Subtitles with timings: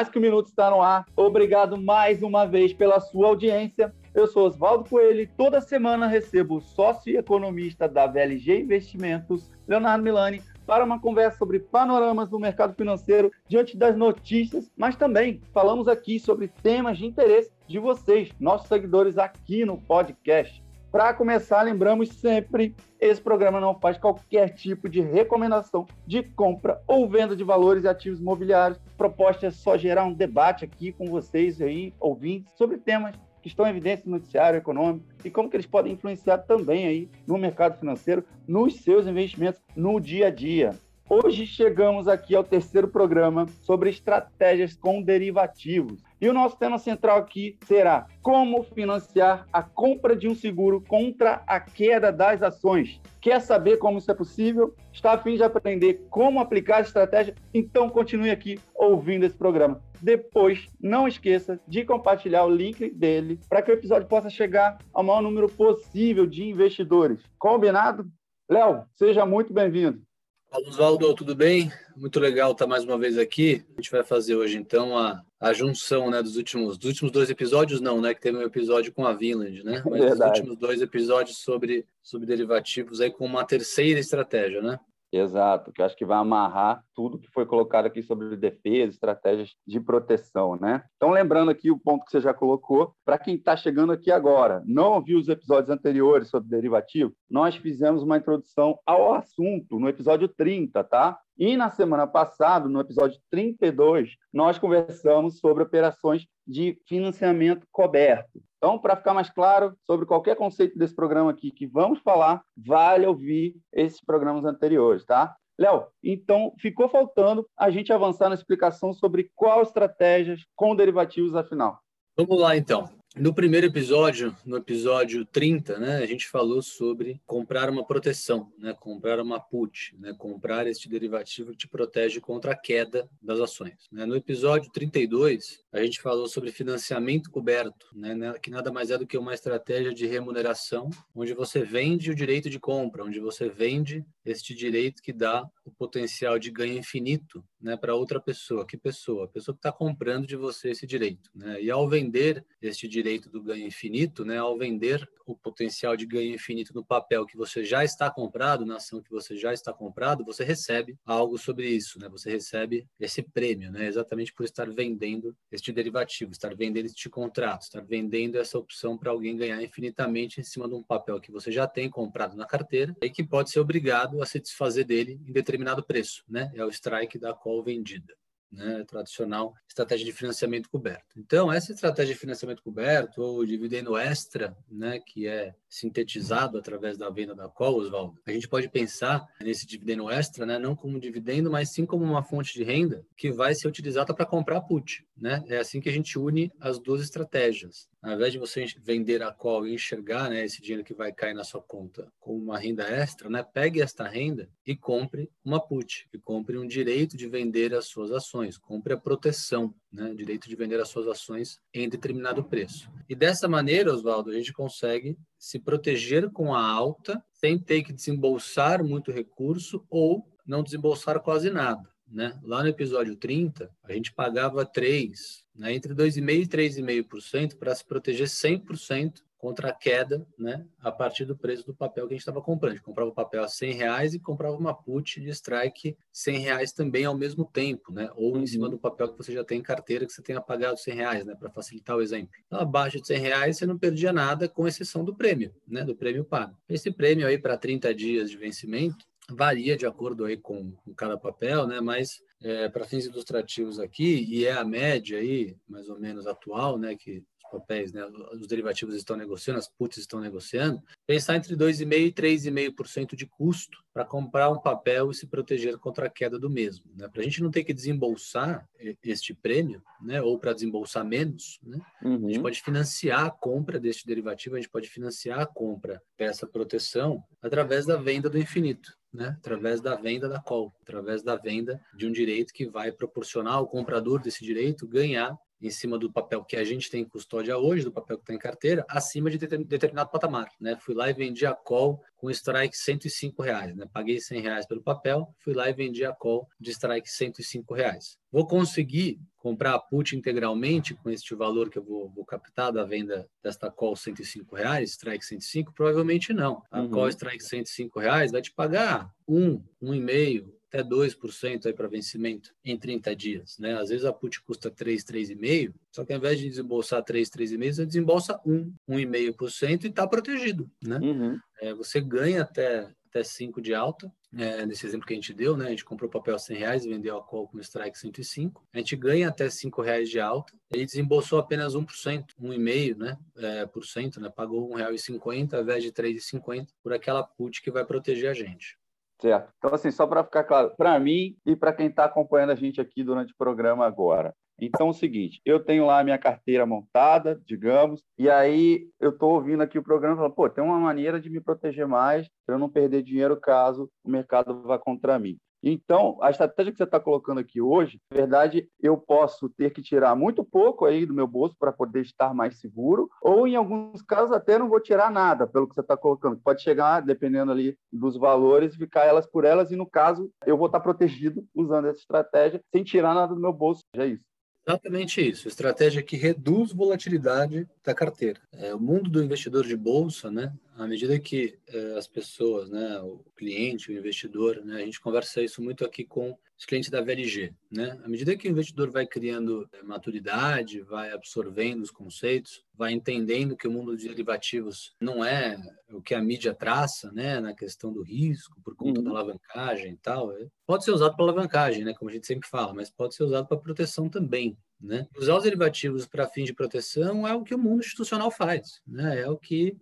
[0.00, 1.04] Quase que o Minuto está no ar.
[1.14, 3.94] Obrigado mais uma vez pela sua audiência.
[4.14, 9.50] Eu sou Oswaldo Coelho e toda semana recebo o sócio e economista da VLG Investimentos,
[9.68, 15.42] Leonardo Milani, para uma conversa sobre panoramas do mercado financeiro diante das notícias, mas também
[15.52, 20.64] falamos aqui sobre temas de interesse de vocês, nossos seguidores aqui no podcast.
[20.90, 27.08] Para começar, lembramos sempre, esse programa não faz qualquer tipo de recomendação de compra ou
[27.08, 28.76] venda de valores e ativos imobiliários.
[28.78, 33.46] A proposta é só gerar um debate aqui com vocês aí, ouvintes, sobre temas que
[33.46, 37.38] estão em evidência no noticiário econômico e como que eles podem influenciar também aí no
[37.38, 40.74] mercado financeiro, nos seus investimentos no dia a dia.
[41.08, 46.02] Hoje chegamos aqui ao terceiro programa sobre estratégias com derivativos.
[46.20, 51.42] E o nosso tema central aqui será como financiar a compra de um seguro contra
[51.46, 53.00] a queda das ações.
[53.22, 54.74] Quer saber como isso é possível?
[54.92, 57.34] Está a fim de aprender como aplicar a estratégia?
[57.54, 59.80] Então continue aqui ouvindo esse programa.
[60.02, 65.02] Depois, não esqueça de compartilhar o link dele para que o episódio possa chegar ao
[65.02, 67.22] maior número possível de investidores.
[67.38, 68.06] Combinado?
[68.50, 70.02] Léo, seja muito bem-vindo.
[70.50, 71.70] Fala, Oswaldo, tudo bem?
[71.96, 73.64] Muito legal estar mais uma vez aqui.
[73.70, 77.30] A gente vai fazer hoje, então, a, a junção né, dos, últimos, dos últimos dois
[77.30, 78.12] episódios, não, né?
[78.12, 79.80] Que teve um episódio com a Vinland, né?
[79.88, 80.32] Mas Verdade.
[80.32, 84.80] os últimos dois episódios sobre, sobre derivativos aí com uma terceira estratégia, né?
[85.12, 89.50] Exato, que eu acho que vai amarrar tudo que foi colocado aqui sobre defesa, estratégias
[89.66, 90.84] de proteção, né?
[90.96, 94.62] Então, lembrando aqui o ponto que você já colocou, para quem está chegando aqui agora,
[94.64, 100.28] não viu os episódios anteriores sobre derivativo, nós fizemos uma introdução ao assunto no episódio
[100.28, 101.18] 30, tá?
[101.40, 108.42] E na semana passada, no episódio 32, nós conversamos sobre operações de financiamento coberto.
[108.58, 113.06] Então, para ficar mais claro sobre qualquer conceito desse programa aqui que vamos falar, vale
[113.06, 115.34] ouvir esses programas anteriores, tá?
[115.58, 121.80] Léo, então ficou faltando a gente avançar na explicação sobre qual estratégias com derivativos afinal.
[122.18, 122.84] Vamos lá então.
[123.16, 128.72] No primeiro episódio, no episódio 30, né, a gente falou sobre comprar uma proteção, né,
[128.78, 133.88] comprar uma put, né, comprar este derivativo que te protege contra a queda das ações.
[133.90, 134.06] Né.
[134.06, 138.96] No episódio 32, a gente falou sobre financiamento coberto, né, né, que nada mais é
[138.96, 143.48] do que uma estratégia de remuneração, onde você vende o direito de compra, onde você
[143.48, 148.66] vende este direito que dá o potencial de ganho infinito né, para outra pessoa.
[148.66, 149.24] Que pessoa?
[149.24, 151.30] A pessoa que está comprando de você esse direito.
[151.34, 151.62] Né?
[151.62, 156.34] E ao vender este direito, do ganho infinito, né, ao vender o potencial de ganho
[156.34, 160.24] infinito no papel que você já está comprado, na ação que você já está comprado,
[160.24, 162.08] você recebe algo sobre isso, né?
[162.08, 163.86] Você recebe esse prêmio, né?
[163.86, 169.10] Exatamente por estar vendendo este derivativo, estar vendendo este contrato, estar vendendo essa opção para
[169.10, 172.96] alguém ganhar infinitamente em cima de um papel que você já tem comprado na carteira
[173.00, 176.50] e que pode ser obrigado a se desfazer dele em determinado preço, né?
[176.54, 178.19] É o strike da call vendida
[178.50, 181.06] né, tradicional estratégia de financiamento coberto.
[181.16, 187.08] Então, essa estratégia de financiamento coberto, ou dividendo extra, né, que é sintetizado através da
[187.08, 191.50] venda da call, Oswaldo, a gente pode pensar nesse dividendo extra, né, não como dividendo,
[191.50, 195.06] mas sim como uma fonte de renda que vai ser utilizada para comprar put.
[195.16, 195.44] Né?
[195.48, 197.88] É assim que a gente une as duas estratégias.
[198.02, 201.34] Ao invés de você vender a call e enxergar né, esse dinheiro que vai cair
[201.34, 206.08] na sua conta como uma renda extra, né, pegue esta renda e compre uma put,
[206.12, 210.56] e compre um direito de vender as suas ações, compre a proteção, né, direito de
[210.56, 212.90] vender as suas ações em determinado preço.
[213.08, 217.92] E dessa maneira, Oswaldo, a gente consegue se proteger com a alta sem ter que
[217.92, 221.88] desembolsar muito recurso ou não desembolsar quase nada.
[222.10, 222.38] Né?
[222.42, 225.72] Lá no episódio 30, a gente pagava 3, né?
[225.72, 230.66] entre 2,5% e 3,5% para se proteger 100% contra a queda né?
[230.80, 232.72] a partir do preço do papel que a gente estava comprando.
[232.72, 236.38] A gente comprava o papel a 100 reais e comprava uma put de strike 100
[236.38, 238.10] reais também ao mesmo tempo, né?
[238.14, 238.72] ou em cima uhum.
[238.72, 241.34] do papel que você já tem em carteira que você tenha pagado 100 reais, né?
[241.34, 242.30] para facilitar o exemplo.
[242.46, 245.82] Então, abaixo de 100 reais você não perdia nada, com exceção do prêmio, né?
[245.84, 246.54] do prêmio pago.
[246.68, 251.16] Esse prêmio aí para 30 dias de vencimento, varia de acordo aí com, com cada
[251.16, 251.80] papel, né?
[251.80, 256.78] Mas é, para fins ilustrativos aqui, e é a média aí, mais ou menos atual,
[256.78, 256.96] né?
[256.96, 258.04] Que papéis, né?
[258.32, 263.78] Os derivativos estão negociando, as puts estão negociando, pensar entre 2,5% e 3,5% de custo
[263.92, 266.84] para comprar um papel e se proteger contra a queda do mesmo.
[266.96, 267.08] Né?
[267.08, 268.68] Para a gente não ter que desembolsar
[269.02, 270.22] este prêmio, né?
[270.22, 271.78] ou para desembolsar menos, né?
[272.02, 272.14] Uhum.
[272.14, 272.42] a gente uhum.
[272.42, 277.84] pode financiar a compra deste derivativo, a gente pode financiar a compra dessa proteção através
[277.84, 282.12] da venda do infinito né, através da venda da call, através da venda de um
[282.12, 286.64] direito que vai proporcionar ao comprador desse direito ganhar em cima do papel que a
[286.64, 290.48] gente tem em custódia hoje, do papel que está em carteira, acima de determinado patamar.
[290.60, 290.76] Né?
[290.80, 293.76] Fui lá e vendi a call com strike 105 reais.
[293.76, 293.86] Né?
[293.92, 298.18] Paguei 100 reais pelo papel, fui lá e vendi a call de strike 105 reais.
[298.32, 302.84] Vou conseguir comprar a put integralmente com este valor que eu vou, vou captar da
[302.84, 305.72] venda desta call 105 reais, strike 105?
[305.72, 306.62] Provavelmente não.
[306.70, 306.90] A uhum.
[306.90, 311.88] call strike 105 reais vai te pagar um, um e meio, até 2% aí para
[311.88, 313.74] vencimento em 30 dias, né?
[313.78, 317.72] Às vezes a put custa 3, 3,5, só que ao invés de desembolsar 3, 3,5,
[317.72, 320.98] você desembolsa 1, 1,5% e está protegido, né?
[320.98, 321.38] Uhum.
[321.60, 325.56] É, você ganha até até 5 de alta, é, nesse exemplo que a gente deu,
[325.56, 325.66] né?
[325.66, 328.64] A gente comprou papel 100 reais e vendeu a call com strike 105.
[328.72, 330.52] A gente ganha até 5 reais de alta.
[330.72, 333.18] Ele desembolsou apenas 1%, 1,5%, né?
[333.36, 334.30] É, por cento, né?
[334.30, 338.34] Pagou R$ 1,50 ao invés de R$ 3,50 por aquela put que vai proteger a
[338.34, 338.78] gente.
[339.20, 339.52] Certo.
[339.58, 342.80] Então, assim, só para ficar claro, para mim e para quem está acompanhando a gente
[342.80, 344.34] aqui durante o programa agora.
[344.58, 349.10] Então, é o seguinte, eu tenho lá a minha carteira montada, digamos, e aí eu
[349.10, 352.28] estou ouvindo aqui o programa e falo, pô, tem uma maneira de me proteger mais
[352.44, 355.38] para eu não perder dinheiro caso o mercado vá contra mim.
[355.62, 359.82] Então, a estratégia que você está colocando aqui hoje, na verdade, eu posso ter que
[359.82, 364.02] tirar muito pouco aí do meu bolso para poder estar mais seguro, ou em alguns
[364.02, 366.40] casos até não vou tirar nada pelo que você está colocando.
[366.42, 370.66] Pode chegar, dependendo ali dos valores, ficar elas por elas, e no caso, eu vou
[370.66, 373.82] estar protegido usando essa estratégia sem tirar nada do meu bolso.
[373.94, 374.29] Já é isso.
[374.66, 375.48] Exatamente isso.
[375.48, 378.40] Estratégia que reduz volatilidade da carteira.
[378.52, 380.52] É, o mundo do investidor de bolsa, né?
[380.76, 385.42] À medida que é, as pessoas, né, o cliente, o investidor, né, a gente conversa
[385.42, 387.98] isso muito aqui com os clientes da VLG, né?
[388.04, 393.56] À medida que o investidor vai criando é, maturidade, vai absorvendo os conceitos, vai entendendo
[393.56, 395.58] que o mundo de derivativos não é
[395.90, 399.04] o que a mídia traça, né, na questão do risco por conta uhum.
[399.04, 402.46] da alavancagem e tal, é, pode ser usado para alavancagem, né, como a gente sempre
[402.46, 405.06] fala, mas pode ser usado para proteção também, né?
[405.16, 409.20] Usar os derivativos para fins de proteção é o que o mundo institucional faz, né?
[409.20, 409.76] é o que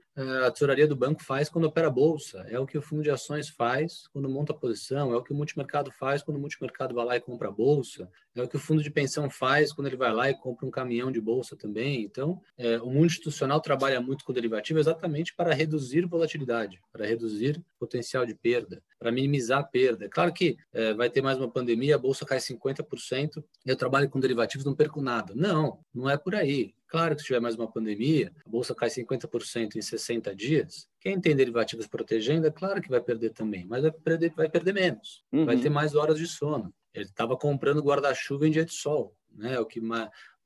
[0.47, 3.11] a tesouraria do banco faz quando opera a bolsa, é o que o fundo de
[3.11, 6.93] ações faz quando monta a posição, é o que o multimercado faz quando o multimercado
[6.93, 9.87] vai lá e compra a bolsa, é o que o fundo de pensão faz quando
[9.87, 12.03] ele vai lá e compra um caminhão de bolsa também.
[12.03, 17.63] Então, é, o mundo institucional trabalha muito com derivativo exatamente para reduzir volatilidade, para reduzir
[17.79, 20.07] potencial de perda, para minimizar a perda.
[20.07, 24.09] É claro que é, vai ter mais uma pandemia, a bolsa cai 50%, eu trabalho
[24.09, 25.33] com derivativos, não perco nada.
[25.37, 26.75] Não, não é por aí.
[26.89, 31.21] Claro que se tiver mais uma pandemia, a bolsa cai 50% em 60 dias, quem
[31.21, 35.23] tem derivativos protegendo, é claro que vai perder também, mas vai perder, vai perder menos,
[35.31, 35.45] uhum.
[35.45, 36.73] vai ter mais horas de sono.
[36.95, 39.61] Ele estava comprando guarda-chuva em dia de sol, né?
[39.61, 39.81] O que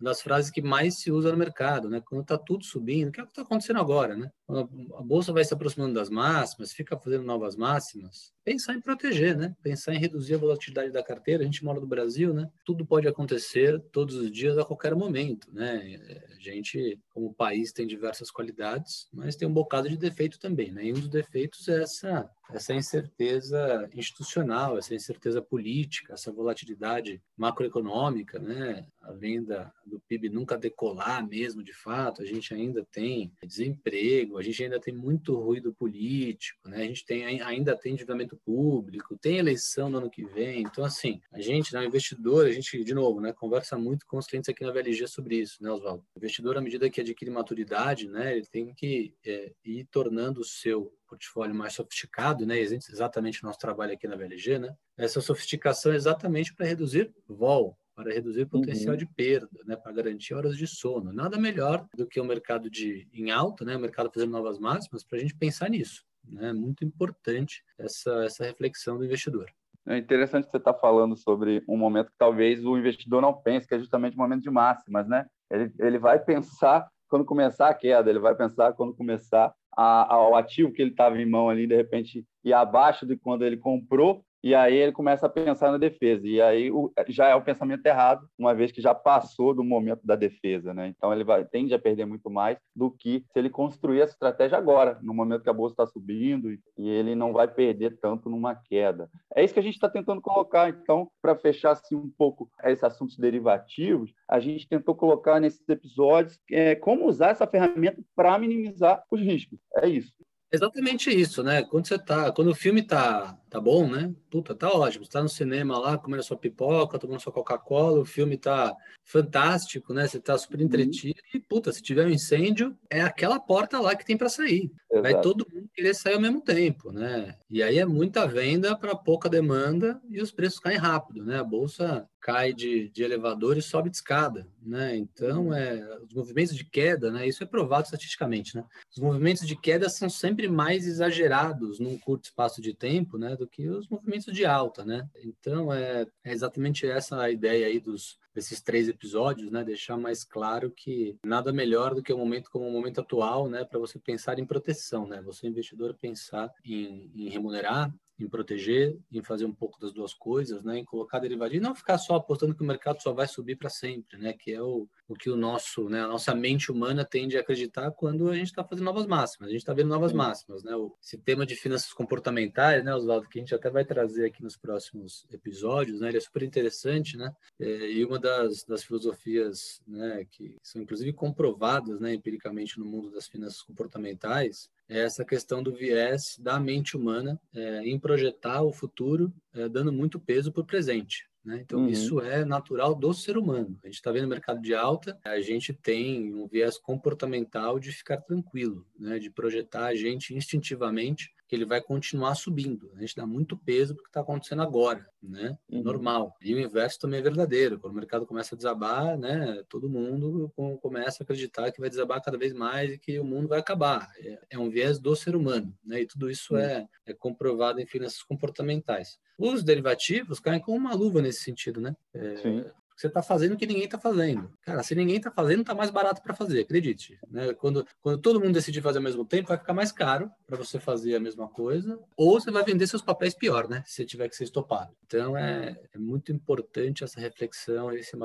[0.03, 2.03] das frases que mais se usa no mercado, né?
[2.05, 4.31] Quando está tudo subindo, o que é está acontecendo agora, né?
[4.47, 9.37] Quando a bolsa vai se aproximando das máximas, fica fazendo novas máximas, pensar em proteger,
[9.37, 9.55] né?
[9.63, 11.43] Pensar em reduzir a volatilidade da carteira.
[11.43, 12.51] A gente mora no Brasil, né?
[12.65, 15.99] Tudo pode acontecer todos os dias, a qualquer momento, né?
[16.31, 20.85] A gente, como país, tem diversas qualidades, mas tem um bocado de defeito também, né?
[20.85, 28.39] E um dos defeitos é essa essa incerteza institucional, essa incerteza política, essa volatilidade macroeconômica,
[28.39, 28.87] né?
[29.01, 34.43] Além da, do PIB nunca decolar mesmo, de fato, a gente ainda tem desemprego, a
[34.43, 36.79] gente ainda tem muito ruído político, né?
[36.79, 40.63] A gente tem, ainda tem endividamento público, tem eleição no ano que vem.
[40.63, 44.27] Então, assim, a gente, né, investidor, a gente, de novo, né, conversa muito com os
[44.27, 46.05] clientes aqui na VLG sobre isso, né, Oswaldo?
[46.15, 50.45] O investidor, à medida que adquire maturidade, né, ele tem que é, ir tornando o
[50.45, 52.59] seu portfólio mais sofisticado, né?
[52.59, 54.75] Exatamente o nosso trabalho aqui na VLG, né?
[54.97, 58.99] Essa sofisticação é exatamente para reduzir vol, para reduzir o potencial uhum.
[58.99, 61.13] de perda, né, para garantir horas de sono.
[61.13, 65.05] Nada melhor do que o mercado de em alta, né, o mercado fazendo novas máximas,
[65.05, 66.03] para a gente pensar nisso.
[66.27, 66.49] Né?
[66.49, 69.51] É muito importante essa, essa reflexão do investidor.
[69.87, 73.75] É interessante você está falando sobre um momento que talvez o investidor não pense, que
[73.75, 75.27] é justamente o momento de máximas, né?
[75.51, 80.35] Ele, ele vai pensar quando começar a queda, ele vai pensar quando começar a, ao
[80.35, 84.25] ativo que ele estava em mão ali, de repente, e abaixo de quando ele comprou,
[84.43, 86.27] e aí ele começa a pensar na defesa.
[86.27, 90.05] E aí o, já é o pensamento errado, uma vez que já passou do momento
[90.05, 90.89] da defesa, né?
[90.89, 94.59] Então ele vai, tende a perder muito mais do que se ele construir essa estratégia
[94.59, 98.29] agora, no momento que a bolsa está subindo e, e, ele não vai perder tanto
[98.29, 99.09] numa queda.
[99.35, 100.69] É isso que a gente está tentando colocar.
[100.69, 106.39] Então, para fechar assim um pouco esse assunto derivativos, a gente tentou colocar nesses episódios
[106.51, 109.59] é, como usar essa ferramenta para minimizar os riscos.
[109.77, 110.13] É isso.
[110.53, 111.63] Exatamente isso, né?
[111.63, 114.13] Quando você tá, quando o filme tá, tá bom, né?
[114.31, 115.03] Puta, tá ótimo.
[115.03, 119.95] Você tá no cinema lá, comendo sua pipoca, tomando sua Coca-Cola, o filme tá fantástico,
[119.95, 120.07] né?
[120.07, 120.67] Você tá super uhum.
[120.67, 121.41] entretido uhum.
[121.41, 124.71] e, puta, se tiver um incêndio, é aquela porta lá que tem para sair.
[124.91, 125.03] Exato.
[125.03, 127.35] Vai todo mundo querer sair ao mesmo tempo, né?
[127.49, 131.39] E aí é muita venda para pouca demanda e os preços caem rápido, né?
[131.39, 134.97] A bolsa cai de, de elevador e sobe de escada, né?
[134.97, 137.27] Então, é, os movimentos de queda, né?
[137.27, 138.65] Isso é provado estatisticamente, né?
[138.91, 143.35] Os movimentos de queda são sempre mais exagerados num curto espaço de tempo, né?
[143.35, 145.09] Do que os movimentos de alta, né?
[145.25, 149.65] Então, é, é exatamente essa a ideia aí dos, desses três episódios, né?
[149.65, 153.65] Deixar mais claro que nada melhor do que o momento como o momento atual, né?
[153.65, 155.21] Para você pensar em proteção, né?
[155.23, 160.63] Você investidor pensar em, em remunerar em proteger, em fazer um pouco das duas coisas,
[160.63, 160.79] né?
[160.79, 163.71] Em colocar derivativo e não ficar só apostando que o mercado só vai subir para
[163.71, 164.33] sempre, né?
[164.33, 166.03] Que é o, o que o nosso, né?
[166.03, 169.49] A nossa mente humana tende a acreditar quando a gente está fazendo novas máximas.
[169.49, 170.75] A gente está vendo novas máximas, né?
[170.77, 174.43] O, esse tema de finanças comportamentais, né, Oswaldo, que a gente até vai trazer aqui
[174.43, 176.09] nos próximos episódios, né?
[176.09, 177.35] Ele é super interessante, né?
[177.59, 180.25] É, e uma das, das filosofias, né?
[180.31, 182.15] Que são inclusive comprovadas, né?
[182.15, 187.99] Empiricamente no mundo das finanças comportamentais essa questão do viés da mente humana é, em
[187.99, 191.29] projetar o futuro, é, dando muito peso para o presente.
[191.45, 191.61] Né?
[191.61, 191.89] Então, uhum.
[191.89, 193.79] isso é natural do ser humano.
[193.83, 197.91] A gente está vendo o mercado de alta, a gente tem um viés comportamental de
[197.91, 199.19] ficar tranquilo, né?
[199.19, 202.91] de projetar a gente instintivamente que ele vai continuar subindo.
[202.97, 205.59] A gente dá muito peso porque está acontecendo agora, né?
[205.71, 205.83] Uhum.
[205.83, 206.35] Normal.
[206.41, 207.79] E o inverso também é verdadeiro.
[207.79, 209.63] Quando o mercado começa a desabar, né?
[209.69, 213.49] Todo mundo começa a acreditar que vai desabar cada vez mais e que o mundo
[213.49, 214.11] vai acabar.
[214.19, 216.01] É, é um viés do ser humano, né?
[216.01, 216.61] E tudo isso uhum.
[216.61, 219.19] é, é comprovado em finanças comportamentais.
[219.37, 221.95] Os derivativos caem com uma luva nesse sentido, né?
[222.15, 224.51] É, você está fazendo o que ninguém está fazendo.
[224.63, 227.19] Cara, se ninguém está fazendo, está mais barato para fazer, acredite.
[227.31, 227.53] Né?
[227.55, 230.79] Quando, quando todo mundo decidir fazer ao mesmo tempo, vai ficar mais caro para você
[230.79, 233.83] fazer a mesma coisa, ou você vai vender seus papéis pior, né?
[233.87, 234.95] Se tiver que ser estopado.
[235.07, 238.17] Então, é, é muito importante essa reflexão, esse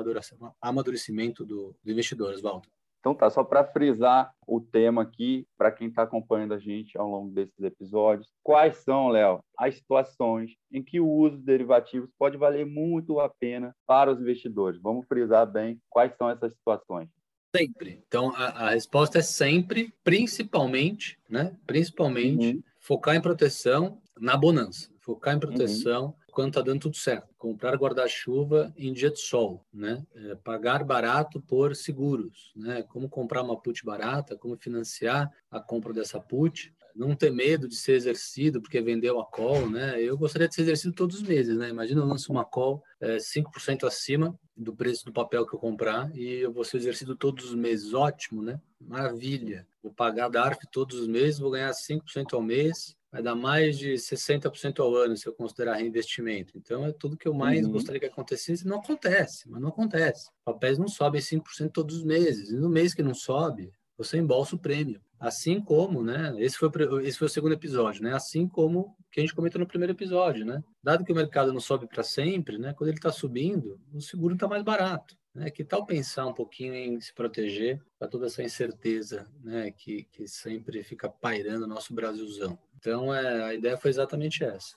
[0.60, 2.68] amadurecimento do, do investidor, Oswaldo.
[3.00, 7.08] Então tá, só para frisar o tema aqui, para quem está acompanhando a gente ao
[7.08, 12.36] longo desses episódios, quais são, Léo, as situações em que o uso de derivativos pode
[12.36, 14.80] valer muito a pena para os investidores?
[14.80, 17.08] Vamos frisar bem quais são essas situações.
[17.54, 18.02] Sempre.
[18.06, 21.56] Então a, a resposta é sempre, principalmente, né?
[21.66, 22.62] Principalmente uhum.
[22.78, 25.40] focar em proteção na bonança, focar em uhum.
[25.40, 27.34] proteção uhum quando está dando tudo certo.
[27.36, 30.06] Comprar guarda-chuva em dia de sol, né?
[30.14, 32.80] É, pagar barato por seguros, né?
[32.84, 36.72] Como comprar uma put barata, como financiar a compra dessa put.
[36.94, 40.00] Não ter medo de ser exercido porque vendeu a call, né?
[40.00, 41.70] Eu gostaria de ser exercido todos os meses, né?
[41.70, 46.08] Imagina eu lanço uma call é, 5% acima do preço do papel que eu comprar
[46.16, 47.94] e eu vou ser exercido todos os meses.
[47.94, 48.60] Ótimo, né?
[48.80, 49.66] Maravilha.
[49.82, 53.94] Vou pagar DARF todos os meses, vou ganhar 5% ao mês, vai dar mais de
[53.94, 56.56] 60% ao ano se eu considerar reinvestimento.
[56.56, 57.72] Então, é tudo que eu mais uhum.
[57.72, 58.66] gostaria que acontecesse.
[58.66, 60.30] Não acontece, mas não acontece.
[60.44, 62.50] Papéis não sobem 5% todos os meses.
[62.50, 65.00] E no mês que não sobe, você embolsa o prêmio.
[65.18, 66.32] Assim como, né?
[66.38, 66.70] Esse foi,
[67.02, 68.14] esse foi o segundo episódio, né?
[68.14, 70.62] Assim como que a gente comentou no primeiro episódio, né?
[70.80, 72.72] Dado que o mercado não sobe para sempre, né?
[72.74, 75.16] Quando ele está subindo, o seguro está mais barato.
[75.34, 75.50] Né?
[75.50, 79.70] Que tal pensar um pouquinho em se proteger para toda essa incerteza né?
[79.70, 82.58] que, que sempre fica pairando o nosso Brasilzão?
[82.78, 84.76] Então, é, a ideia foi exatamente essa.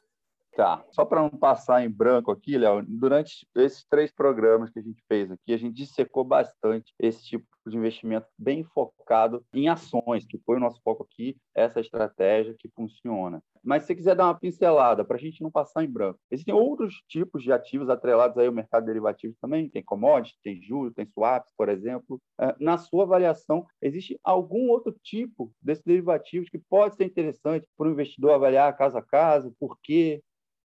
[0.91, 5.03] Só para não passar em branco aqui, Léo, durante esses três programas que a gente
[5.07, 10.39] fez aqui, a gente dissecou bastante esse tipo de investimento bem focado em ações, que
[10.39, 13.41] foi o nosso foco aqui, essa estratégia que funciona.
[13.63, 16.53] Mas se você quiser dar uma pincelada, para a gente não passar em branco, existem
[16.53, 19.69] outros tipos de ativos atrelados aí ao mercado derivativo também?
[19.69, 22.19] Tem commodities, tem juros, tem swaps, por exemplo.
[22.39, 27.87] É, na sua avaliação, existe algum outro tipo desses derivativos que pode ser interessante para
[27.87, 29.55] o investidor avaliar caso a caso?
[29.59, 30.23] Por quê?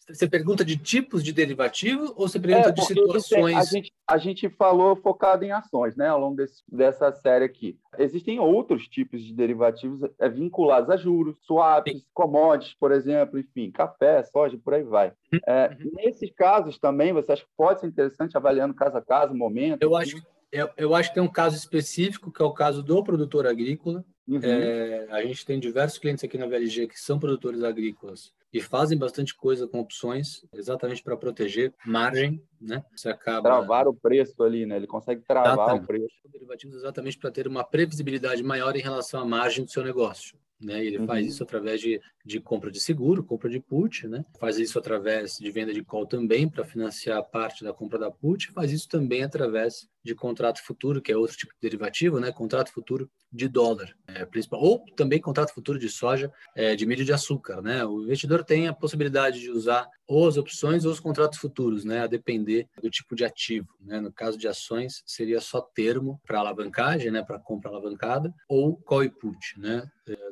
[0.09, 3.57] Você pergunta de tipos de derivativo ou você pergunta é, de situações?
[3.57, 7.77] A gente, a gente falou focado em ações, né, ao longo desse, dessa série aqui.
[7.99, 12.05] Existem outros tipos de derivativos é, vinculados a juros, swaps, Sim.
[12.15, 15.13] commodities, por exemplo, enfim, café, soja, por aí vai.
[15.33, 15.41] Uhum.
[15.47, 15.91] É, uhum.
[15.95, 19.83] Nesses casos também, você acha que pode ser interessante avaliando caso a caso, momento?
[19.83, 20.17] Eu acho,
[20.53, 24.05] eu, eu acho que tem um caso específico, que é o caso do produtor agrícola.
[24.29, 24.41] Uhum.
[24.43, 28.99] É, a gente tem diversos clientes aqui na VLG que são produtores agrícolas e fazem
[28.99, 32.85] bastante coisa com opções, exatamente para proteger margem, né?
[32.95, 34.77] Você acaba travar o preço ali, né?
[34.77, 35.85] Ele consegue travar exatamente.
[35.85, 36.15] o preço.
[36.33, 40.39] Derivativos exatamente para ter uma previsibilidade maior em relação à margem do seu negócio.
[40.61, 40.85] Né?
[40.85, 41.07] Ele uhum.
[41.07, 44.25] faz isso através de, de compra de seguro, compra de put, né?
[44.41, 48.51] faz isso através de venda de call também para financiar parte da compra da put,
[48.53, 52.33] faz isso também através de contrato futuro, que é outro tipo de derivativo, né?
[52.33, 57.05] contrato futuro de dólar, é, principal, ou também contrato futuro de soja, é, de milho
[57.05, 57.61] de açúcar.
[57.61, 57.85] Né?
[57.85, 62.01] O investidor tem a possibilidade de usar ou as opções ou os contratos futuros, né?
[62.01, 63.69] a depender do tipo de ativo.
[63.81, 64.01] Né?
[64.01, 67.23] No caso de ações, seria só termo para alavancagem, né?
[67.23, 69.59] para compra alavancada, ou call e put.
[69.59, 69.83] Né?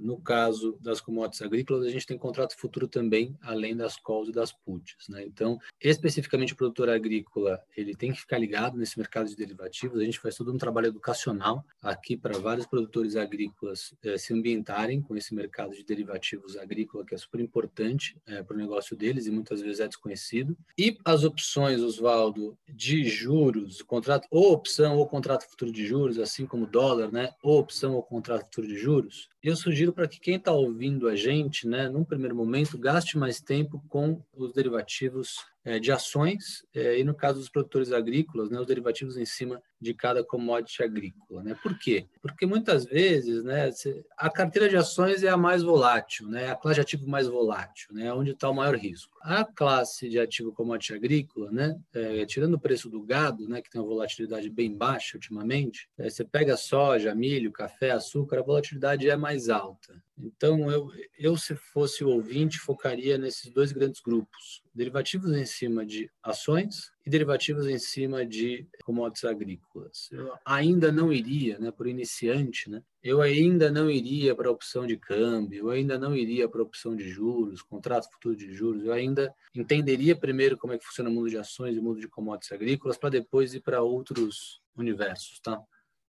[0.00, 4.28] No no caso das commodities agrícolas, a gente tem contrato futuro também, além das calls
[4.28, 5.08] e das puts.
[5.08, 5.24] Né?
[5.24, 10.00] Então, especificamente o produtor agrícola, ele tem que ficar ligado nesse mercado de derivativos.
[10.00, 15.02] A gente faz todo um trabalho educacional aqui para vários produtores agrícolas eh, se ambientarem
[15.02, 19.26] com esse mercado de derivativos agrícola, que é super importante eh, para o negócio deles
[19.26, 20.56] e muitas vezes é desconhecido.
[20.78, 26.46] E as opções, Oswaldo, de juros, contrato ou opção ou contrato futuro de juros, assim
[26.46, 27.32] como dólar, né?
[27.42, 31.14] Ou opção ou contrato futuro de juros, eu sugiro para que quem está ouvindo a
[31.14, 35.44] gente, né, num primeiro momento, gaste mais tempo com os derivativos
[35.80, 39.94] de ações é, e, no caso dos produtores agrícolas, né, os derivativos em cima de
[39.94, 41.42] cada commodity agrícola.
[41.42, 41.56] Né?
[41.62, 42.06] Por quê?
[42.20, 43.70] Porque muitas vezes né,
[44.16, 47.88] a carteira de ações é a mais volátil, né, a classe de ativo mais volátil,
[47.92, 49.16] né, onde está o maior risco.
[49.22, 53.70] A classe de ativo commodity agrícola, né, é, tirando o preço do gado, né, que
[53.70, 59.08] tem uma volatilidade bem baixa ultimamente, é, você pega soja, milho, café, açúcar, a volatilidade
[59.08, 60.02] é mais alta.
[60.16, 65.84] Então, eu, eu, se fosse o ouvinte, focaria nesses dois grandes grupos: derivativos em cima
[65.84, 70.08] de ações e derivativos em cima de commodities agrícolas.
[70.12, 74.86] Eu ainda não iria, né, por iniciante, né, eu ainda não iria para a opção
[74.86, 78.84] de câmbio, eu ainda não iria para a opção de juros, contrato futuro de juros,
[78.84, 82.00] eu ainda entenderia primeiro como é que funciona o mundo de ações e o mundo
[82.00, 85.60] de commodities agrícolas para depois ir para outros universos, tá?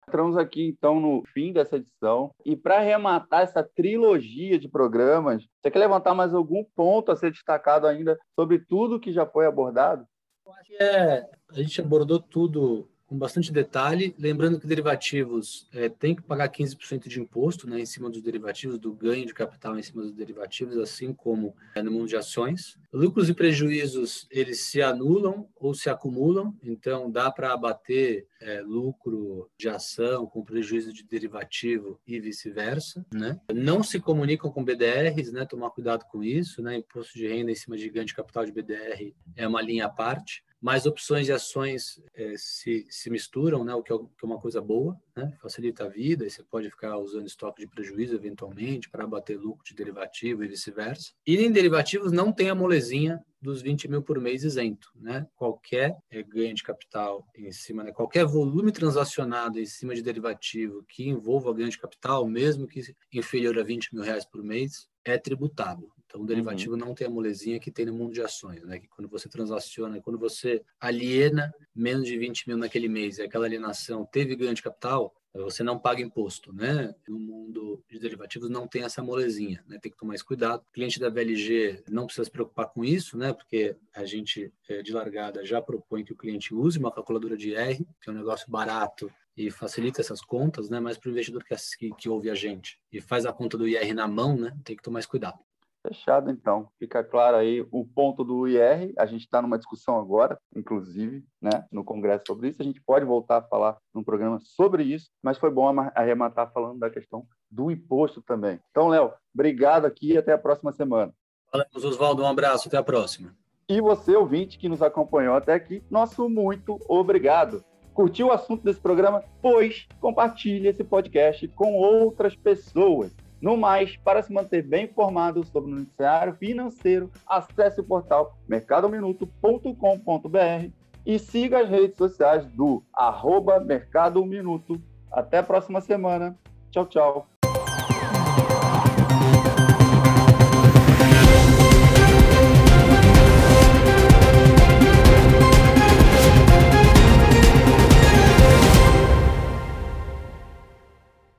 [0.08, 5.70] Entramos aqui então no fim dessa edição e para arrematar essa trilogia de programas, você
[5.70, 10.06] quer levantar mais algum ponto a ser destacado ainda sobre tudo que já foi abordado?
[10.44, 15.90] Eu acho que é, a gente abordou tudo com bastante detalhe, lembrando que derivativos é,
[15.90, 19.78] tem que pagar 15% de imposto né, em cima dos derivativos, do ganho de capital
[19.78, 22.78] em cima dos derivativos, assim como é, no mundo de ações.
[22.90, 29.50] Lucros e prejuízos, eles se anulam ou se acumulam, então dá para abater é, lucro
[29.58, 33.04] de ação com prejuízo de derivativo e vice-versa.
[33.12, 33.38] Né?
[33.52, 36.76] Não se comunicam com BDRs, né, tomar cuidado com isso, né?
[36.76, 39.90] imposto de renda em cima de ganho de capital de BDR é uma linha à
[39.90, 44.38] parte mais opções de ações é, se, se misturam, né, o que é, é uma
[44.38, 48.88] coisa boa, né, facilita a vida, e você pode ficar usando estoque de prejuízo eventualmente
[48.88, 51.12] para bater lucro de derivativo e vice-versa.
[51.26, 54.92] E em derivativos não tem a molezinha dos 20 mil por mês isento.
[54.94, 55.26] Né?
[55.34, 60.84] Qualquer é, ganho de capital em cima, né, qualquer volume transacionado em cima de derivativo
[60.88, 65.18] que envolva ganho de capital, mesmo que inferior a 20 mil reais por mês, é
[65.18, 65.90] tributável.
[66.12, 66.78] Então, o derivativo uhum.
[66.78, 68.78] não tem a molezinha que tem no mundo de ações, né?
[68.78, 73.46] Que quando você transaciona, quando você aliena menos de 20 mil naquele mês e aquela
[73.46, 76.94] alienação teve ganho de capital, você não paga imposto, né?
[77.08, 79.78] No mundo de derivativos não tem essa molezinha, né?
[79.80, 80.60] Tem que tomar mais cuidado.
[80.60, 83.32] O cliente da VLG não precisa se preocupar com isso, né?
[83.32, 87.54] Porque a gente, eh, de largada, já propõe que o cliente use uma calculadora de
[87.54, 90.78] R, que é um negócio barato e facilita essas contas, né?
[90.78, 93.66] Mas para o investidor que, que, que ouve a gente e faz a conta do
[93.66, 94.54] IR na mão, né?
[94.62, 95.38] Tem que tomar mais cuidado.
[95.86, 96.68] Fechado, então.
[96.78, 98.92] Fica claro aí o ponto do IR.
[98.96, 102.62] A gente está numa discussão agora, inclusive, né, no Congresso sobre isso.
[102.62, 106.78] A gente pode voltar a falar num programa sobre isso, mas foi bom arrematar falando
[106.78, 108.60] da questão do imposto também.
[108.70, 111.12] Então, Léo, obrigado aqui e até a próxima semana.
[111.50, 112.22] Falamos, Oswaldo.
[112.22, 112.68] Um abraço.
[112.68, 113.36] Até a próxima.
[113.68, 117.64] E você, ouvinte, que nos acompanhou até aqui, nosso muito obrigado.
[117.92, 119.22] Curtiu o assunto desse programa?
[119.40, 123.14] Pois compartilhe esse podcast com outras pessoas.
[123.42, 130.70] No mais, para se manter bem informado sobre o noticiário financeiro, acesse o portal mercadominuto.com.br
[131.04, 134.80] e siga as redes sociais do arroba Mercado Minuto.
[135.10, 136.38] Até a próxima semana.
[136.70, 137.26] Tchau, tchau.